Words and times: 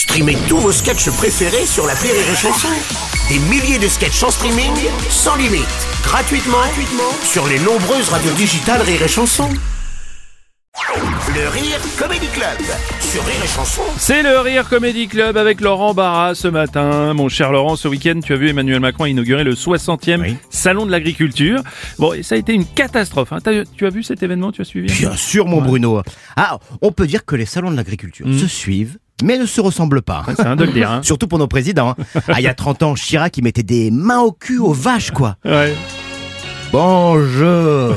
Streamez 0.00 0.36
tous 0.48 0.56
vos 0.56 0.72
sketchs 0.72 1.10
préférés 1.10 1.66
sur 1.66 1.86
la 1.86 1.92
Rire 1.92 2.12
et 2.14 2.34
Chanson. 2.34 2.68
Des 3.28 3.38
milliers 3.50 3.78
de 3.78 3.86
sketchs 3.86 4.22
en 4.22 4.30
streaming, 4.30 4.72
sans 5.10 5.36
limite, 5.36 5.66
gratuitement, 6.02 6.56
gratuitement 6.56 7.10
sur 7.22 7.46
les 7.46 7.58
nombreuses 7.58 8.08
radios 8.08 8.32
digitales 8.32 8.80
Rire 8.80 9.02
et 9.02 9.08
Chanson. 9.08 9.46
Le 11.34 11.48
Rire 11.48 11.78
Comedy 11.98 12.28
Club 12.28 12.58
sur 13.00 13.22
Rire 13.26 13.34
et 13.44 13.48
Chanson. 13.48 13.82
C'est 13.98 14.22
le 14.22 14.38
Rire 14.38 14.66
Comedy 14.70 15.06
Club 15.06 15.36
avec 15.36 15.60
Laurent 15.60 15.92
Barra 15.92 16.34
ce 16.34 16.48
matin. 16.48 17.12
Mon 17.12 17.28
cher 17.28 17.52
Laurent, 17.52 17.76
ce 17.76 17.86
week-end, 17.86 18.20
tu 18.24 18.32
as 18.32 18.36
vu 18.36 18.48
Emmanuel 18.48 18.80
Macron 18.80 19.04
inaugurer 19.04 19.44
le 19.44 19.54
60e 19.54 20.22
Oui. 20.22 20.36
Salon 20.48 20.86
de 20.86 20.90
l'Agriculture. 20.92 21.60
Bon, 21.98 22.14
et 22.14 22.22
ça 22.22 22.36
a 22.36 22.38
été 22.38 22.54
une 22.54 22.64
catastrophe. 22.64 23.32
hein. 23.34 23.40
T'as- 23.44 23.64
tu 23.76 23.84
as 23.86 23.90
vu 23.90 24.02
cet 24.02 24.22
événement 24.22 24.50
Tu 24.50 24.62
as 24.62 24.64
suivi? 24.64 24.90
Bien 24.92 25.14
sûr, 25.14 25.46
mon 25.46 25.60
Bruno. 25.60 26.00
Ah, 26.36 26.58
on 26.80 26.90
peut 26.90 27.06
dire 27.06 27.26
que 27.26 27.36
les 27.36 27.46
salons 27.46 27.70
de 27.70 27.76
l'agriculture 27.76 28.26
se 28.38 28.46
suivent, 28.46 28.96
mais 29.22 29.38
ne 29.38 29.46
se 29.46 29.60
ressemblent 29.60 30.02
pas. 30.02 30.24
C'est 30.36 30.46
un 30.46 30.56
de 30.56 30.64
le 30.64 30.72
dire. 30.72 30.90
Hein. 30.90 31.00
Surtout 31.02 31.26
pour 31.28 31.38
nos 31.38 31.46
présidents. 31.48 31.94
hein. 31.98 32.20
Ah, 32.28 32.40
il 32.40 32.42
y 32.44 32.48
a 32.48 32.54
30 32.54 32.82
ans, 32.82 32.94
Chirac, 32.94 33.36
il 33.36 33.44
mettait 33.44 33.62
des 33.62 33.90
mains 33.90 34.20
au 34.20 34.32
cul 34.32 34.58
aux 34.58 34.72
vaches, 34.72 35.10
quoi. 35.10 35.36
Ouais. 35.44 35.74
Bonjour, 36.72 37.94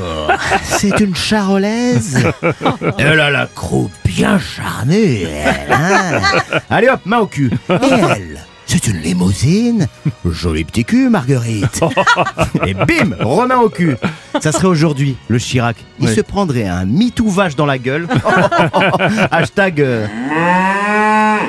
c'est 0.64 0.98
une 1.00 1.14
charolaise. 1.14 2.18
Elle 2.98 3.20
a 3.20 3.30
la 3.30 3.46
croupe 3.46 3.92
bien 4.04 4.38
charnée, 4.40 5.22
elle. 5.22 5.72
hein. 5.72 6.20
Allez 6.70 6.88
hop, 6.88 6.98
main 7.04 7.18
au 7.18 7.26
cul. 7.26 7.52
Et 7.70 7.74
elle 7.92 8.40
c'est 8.66 8.86
une 8.88 8.96
limousine 9.02 9.86
Joli 10.24 10.64
petit 10.64 10.84
cul, 10.86 11.08
Marguerite 11.10 11.80
Et 12.66 12.72
bim 12.74 13.14
Romain 13.20 13.58
au 13.58 13.68
cul 13.68 13.94
Ça 14.40 14.50
serait 14.52 14.66
aujourd'hui, 14.66 15.16
le 15.28 15.38
Chirac. 15.38 15.76
Il 16.00 16.08
se 16.08 16.22
prendrait 16.22 16.66
un 16.66 16.84
MeToo 16.86 17.28
vache 17.28 17.54
dans 17.56 17.66
la 17.66 17.78
gueule. 17.78 18.08
Hashtag... 19.30 19.80
euh, 19.80 20.06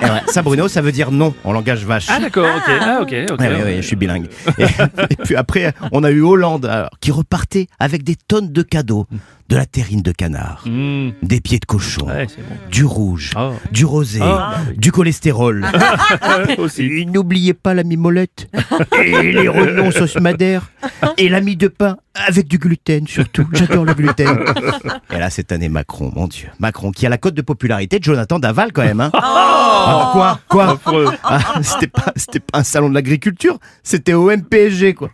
et 0.02 0.06
ouais, 0.06 0.22
ça, 0.28 0.42
Bruno, 0.42 0.68
ça 0.68 0.82
veut 0.82 0.92
dire 0.92 1.12
non 1.12 1.34
en 1.44 1.54
langage 1.54 1.86
vache. 1.86 2.08
Ah 2.10 2.20
d'accord, 2.20 2.48
ok. 2.56 2.74
Ah 2.82 3.00
ok, 3.02 3.14
ok. 3.32 3.40
Ouais, 3.40 3.48
ouais, 3.48 3.64
ouais, 3.64 3.76
je 3.78 3.88
suis 3.88 3.96
bilingue. 3.96 4.28
Et, 4.58 4.64
et 5.10 5.16
puis 5.24 5.36
après, 5.36 5.74
on 5.92 6.04
a 6.04 6.12
eu 6.12 6.22
Hollande 6.22 6.66
alors, 6.66 6.92
qui 7.00 7.12
repartait 7.12 7.68
avec 7.80 8.04
des 8.04 8.16
tonnes 8.16 8.52
de 8.52 8.62
cadeaux, 8.62 9.08
de 9.48 9.56
la 9.56 9.66
terrine 9.68 10.02
de 10.02 10.12
canard, 10.12 10.64
Mmh. 10.66 11.10
des 11.22 11.40
pieds 11.40 11.60
de 11.60 11.66
cochon, 11.66 12.08
Ouais, 12.08 12.26
c'est 12.28 12.42
bon. 12.42 12.56
du 12.72 12.84
rouge, 12.84 13.32
Oh. 13.38 13.54
du 13.72 13.86
rosé, 13.86 14.20
Ah, 14.24 14.56
du 14.76 14.92
cholestérol. 14.92 15.66
Et 16.80 17.06
N'oubliez 17.06 17.54
pas 17.54 17.74
la 17.74 17.84
mimolette 17.84 18.48
et 19.04 19.32
les 19.32 19.48
rognons 19.48 19.92
sauce 19.92 20.16
madère 20.20 20.72
et 21.18 21.30
la 21.30 21.42
mie 21.42 21.56
de 21.56 21.68
pain 21.68 21.98
avec 22.28 22.48
du 22.48 22.58
gluten 22.58 23.06
surtout. 23.08 23.48
J'adore 23.54 23.86
le 23.86 23.94
gluten. 23.94 24.40
Et 25.14 25.20
là 25.20 25.30
cette 25.30 25.52
année 25.52 25.70
Macron, 25.70 26.12
mon 26.16 26.28
Dieu, 26.28 26.50
Macron 26.60 26.92
qui 26.92 27.06
a 27.06 27.10
la 27.10 27.18
cote 27.18 27.36
de 27.36 27.42
popularité 27.42 28.00
de 28.00 28.04
Jonathan 28.04 28.40
Daval 28.40 28.72
quand 28.74 28.84
même. 28.84 29.02
Hein. 29.02 29.12
Ah, 29.14 30.10
quoi, 30.14 30.40
quoi 30.50 30.72
Affreux. 30.72 31.10
ah, 31.24 31.40
c'était 31.62 31.88
pas, 31.88 32.12
c'était 32.16 32.40
pas 32.40 32.60
un 32.60 32.64
salon 32.64 32.90
de 32.90 32.96
l'agriculture, 32.96 33.60
c'était 33.84 34.14
au 34.14 34.30
MPSG, 34.32 34.94
quoi. 34.96 35.10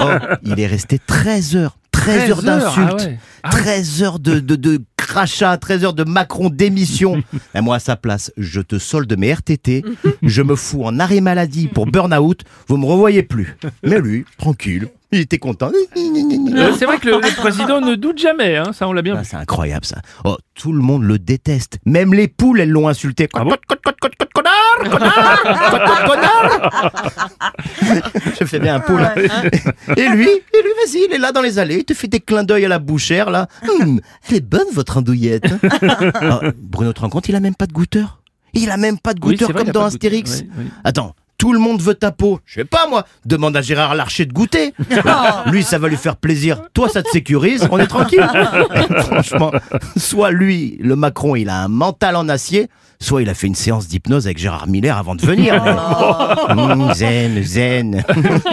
Oh, 0.00 0.08
il 0.42 0.58
est 0.58 0.66
resté 0.66 0.98
13 0.98 1.56
heures. 1.56 1.76
13 2.04 2.30
heures 2.30 2.38
13 2.38 2.48
heures, 2.48 2.60
d'insultes, 2.60 3.00
ah 3.00 3.04
ouais. 3.04 3.18
Ah 3.42 3.54
ouais. 3.54 3.60
13 3.62 4.02
heures 4.02 4.18
de, 4.18 4.40
de, 4.40 4.56
de 4.56 4.80
crachats, 4.96 5.56
13 5.56 5.84
heures 5.84 5.94
de 5.94 6.04
Macron 6.04 6.50
démission. 6.50 7.22
Et 7.54 7.60
moi, 7.60 7.76
à 7.76 7.78
sa 7.78 7.96
place, 7.96 8.32
je 8.36 8.60
te 8.60 8.78
solde 8.78 9.16
mes 9.18 9.32
RTT, 9.32 9.84
je 10.22 10.42
me 10.42 10.56
fous 10.56 10.84
en 10.84 10.98
arrêt 10.98 11.20
maladie 11.20 11.68
pour 11.68 11.86
burn-out, 11.86 12.42
vous 12.68 12.76
me 12.76 12.86
revoyez 12.86 13.22
plus. 13.22 13.56
Mais 13.82 14.00
lui, 14.00 14.24
tranquille, 14.38 14.88
il 15.14 15.20
était 15.20 15.38
content. 15.38 15.70
Euh, 15.96 16.72
c'est 16.78 16.86
vrai 16.86 16.98
que 16.98 17.06
le, 17.08 17.12
le 17.20 17.36
président 17.36 17.80
ne 17.80 17.94
doute 17.94 18.18
jamais, 18.18 18.56
hein, 18.56 18.72
ça 18.72 18.88
on 18.88 18.92
l'a 18.92 19.02
bien 19.02 19.14
Ah, 19.16 19.22
vu. 19.22 19.28
c'est 19.30 19.36
incroyable 19.36 19.84
ça. 19.84 19.96
Oh, 20.24 20.36
tout 20.54 20.72
le 20.72 20.80
monde 20.80 21.04
le 21.04 21.18
déteste. 21.18 21.78
Même 21.86 22.14
les 22.14 22.28
poules, 22.28 22.60
elles 22.60 22.70
l'ont 22.70 22.88
insulté. 22.88 23.28
Ah 23.34 23.44
bon 23.44 23.54
connard. 24.34 24.62
Je 28.40 28.44
fais 28.44 28.58
bien 28.58 28.76
un 28.76 28.80
poule. 28.80 29.02
Et 29.96 30.08
lui, 30.08 30.28
et 30.28 30.62
lui, 30.62 30.70
vas-y, 30.84 31.06
il 31.08 31.12
est 31.14 31.18
là 31.18 31.32
dans 31.32 31.42
les 31.42 31.58
allées, 31.58 31.78
il 31.78 31.84
te 31.84 31.94
fait 31.94 32.08
des 32.08 32.20
clins 32.20 32.44
d'œil 32.44 32.64
à 32.64 32.68
la 32.68 32.78
bouchère 32.78 33.30
là. 33.30 33.48
Hum, 33.80 34.00
elle 34.28 34.36
est 34.36 34.40
bonne 34.40 34.66
votre 34.72 34.96
andouillette. 34.98 35.46
Oh, 35.62 36.46
Bruno, 36.58 36.92
tu 36.92 36.96
te 36.96 37.00
rends 37.00 37.08
compte, 37.10 37.28
il 37.28 37.36
a 37.36 37.40
même 37.40 37.54
pas 37.54 37.66
de 37.66 37.72
goûteur. 37.72 38.20
Il 38.52 38.70
a 38.70 38.76
même 38.76 38.98
pas 38.98 39.14
de 39.14 39.20
goûteur 39.20 39.50
vrai, 39.50 39.64
comme 39.64 39.72
dans. 39.72 39.84
Astérix. 39.86 40.44
Attends. 40.84 41.14
Tout 41.44 41.52
le 41.52 41.58
monde 41.58 41.82
veut 41.82 41.92
ta 41.94 42.10
peau. 42.10 42.40
Je 42.46 42.54
sais 42.60 42.64
pas 42.64 42.86
moi. 42.88 43.04
Demande 43.26 43.54
à 43.54 43.60
Gérard 43.60 43.94
Larcher 43.94 44.24
de 44.24 44.32
goûter. 44.32 44.72
lui, 45.52 45.62
ça 45.62 45.76
va 45.78 45.88
lui 45.88 45.98
faire 45.98 46.16
plaisir. 46.16 46.62
Toi, 46.72 46.88
ça 46.88 47.02
te 47.02 47.10
sécurise. 47.10 47.68
On 47.70 47.78
est 47.78 47.86
tranquille. 47.86 48.26
Et 48.74 48.94
franchement, 49.02 49.52
soit 49.94 50.30
lui, 50.30 50.78
le 50.80 50.96
Macron, 50.96 51.36
il 51.36 51.50
a 51.50 51.58
un 51.62 51.68
mental 51.68 52.16
en 52.16 52.30
acier, 52.30 52.68
soit 52.98 53.20
il 53.20 53.28
a 53.28 53.34
fait 53.34 53.46
une 53.46 53.54
séance 53.54 53.88
d'hypnose 53.88 54.24
avec 54.26 54.38
Gérard 54.38 54.68
Miller 54.68 54.96
avant 54.96 55.14
de 55.16 55.20
venir. 55.20 55.62
mais- 55.62 55.74
Mmh, 56.54 56.94
zen, 56.94 57.42
zen. 57.42 58.04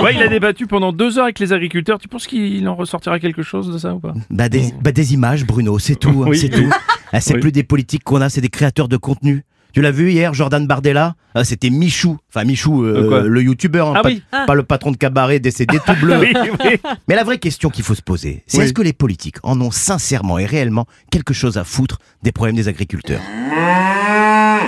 Ouais, 0.02 0.13
il 0.16 0.22
a 0.22 0.28
débattu 0.28 0.68
pendant 0.68 0.91
deux 0.91 1.18
heures 1.18 1.23
avec 1.25 1.40
les 1.40 1.53
agriculteurs. 1.53 1.97
Tu 1.97 2.09
penses 2.09 2.28
qu'il 2.28 2.68
en 2.68 2.75
ressortira 2.75 3.19
quelque 3.22 3.41
chose 3.41 3.72
de 3.72 3.78
ça 3.78 3.94
ou 3.94 4.00
pas? 4.02 4.13
Bah 4.29 4.50
des, 4.50 4.73
bah 4.81 4.91
des 4.91 5.13
images, 5.13 5.46
Bruno, 5.46 5.79
c'est 5.79 5.96
tout. 5.96 6.23
hein, 6.23 6.28
Oui, 6.28 6.38
c'est 6.38 6.53
oui. 6.53 6.63
tout. 6.66 6.69
Ah, 7.13 7.22
c'est 7.22 7.35
Oui. 7.35 7.40
plus 7.40 7.52
des 7.53 7.63
politiques 7.63 8.03
qu'on 8.03 8.19
a, 8.19 8.28
c'est 8.28 8.41
des 8.41 8.50
créateurs 8.50 8.90
de 8.90 8.97
contenu. 8.97 9.46
Tu 9.74 9.82
l'as 9.82 9.92
vu 9.92 10.12
hier, 10.12 10.34
Jordan 10.34 10.68
Bardella 10.68 11.16
Ah, 11.34 11.44
C'était 11.46 11.70
Michou. 11.70 12.18
Enfin, 12.30 12.44
Michou, 12.46 12.84
euh, 12.84 13.09
Euh, 13.24 13.28
le 13.28 13.42
youtubeur, 13.42 13.88
hein, 13.90 13.94
Ah 13.98 14.02
pas, 14.02 14.09
oui. 14.09 14.22
pas 14.48 14.54
le 14.56 14.64
patron 14.64 14.92
de 14.92 14.98
cabaret 14.98 15.40
décédé 15.40 15.80
tout 15.86 15.94
bleu. 16.02 16.18
Oui, 16.20 16.34
oui. 16.36 16.78
Mais 17.08 17.16
la 17.16 17.24
vraie 17.24 17.38
question 17.40 17.70
qu'il 17.70 17.84
faut 17.86 17.96
se 17.96 18.02
poser, 18.02 18.44
c'est 18.48 18.58
Oui. 18.58 18.64
est-ce 18.66 18.74
que 18.74 18.82
les 18.82 18.94
politiques 18.94 19.38
en 19.44 19.59
ont 19.62 19.72
sincèrement 19.72 20.38
et 20.40 20.46
réellement 20.46 20.86
quelque 21.09 21.34
chose 21.34 21.58
à 21.58 21.64
foutre 21.64 22.00
des 22.24 22.32
problèmes 22.34 22.56
des 22.58 22.68
agriculteurs 22.68 23.22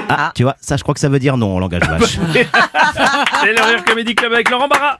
Ah, 0.09 0.31
tu 0.36 0.44
vois, 0.44 0.56
ça 0.62 0.78
je 0.78 0.84
crois 0.84 0.94
que 0.94 1.00
ça 1.00 1.09
veut 1.09 1.20
dire 1.20 1.38
non 1.38 1.56
en 1.56 1.59
langage 1.59 1.81
vache. 1.88 2.18
C'est 2.34 3.53
le 3.53 3.62
Rire 3.62 3.84
Comedy 3.85 4.16
Club 4.16 4.34
avec 4.34 4.50
Laurent 4.50 4.68
Barra. 4.68 4.97